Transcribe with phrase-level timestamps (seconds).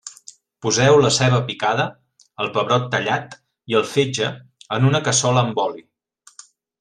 [0.65, 1.83] Poseu la ceba picada,
[2.45, 3.35] el pebrot tallat
[3.73, 4.31] i el fetge
[4.79, 5.85] en una cassola amb oli.